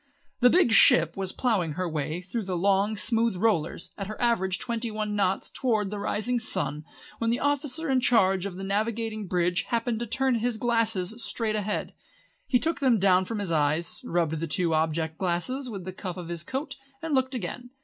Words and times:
The 0.39 0.49
big 0.49 0.71
ship 0.71 1.15
was 1.15 1.31
ploughing 1.31 1.73
her 1.73 1.87
way 1.87 2.21
through 2.21 2.45
the 2.45 2.57
long, 2.57 2.97
smooth 2.97 3.35
rollers 3.35 3.93
at 3.99 4.07
her 4.07 4.19
average 4.19 4.57
twenty 4.57 4.89
one 4.89 5.15
knots 5.15 5.47
towards 5.51 5.91
the 5.91 5.99
rising 5.99 6.39
sun, 6.39 6.85
when 7.19 7.29
the 7.29 7.39
officer 7.39 7.87
in 7.87 7.99
charge 7.99 8.47
of 8.47 8.55
the 8.55 8.63
navigating 8.63 9.27
bridge 9.27 9.65
happened 9.69 9.99
to 9.99 10.07
turn 10.07 10.33
his 10.39 10.57
glasses 10.57 11.23
straight 11.23 11.55
ahead. 11.55 11.93
He 12.47 12.57
took 12.57 12.79
them 12.79 12.97
down 12.97 13.25
from 13.25 13.37
his 13.37 13.51
eyes, 13.51 14.01
rubbed 14.03 14.39
the 14.39 14.47
two 14.47 14.73
object 14.73 15.19
glasses 15.19 15.69
with 15.69 15.85
the 15.85 15.93
cuff 15.93 16.17
of 16.17 16.29
his 16.29 16.41
coat, 16.41 16.77
and 17.03 17.13
looked 17.13 17.35
again. 17.35 17.69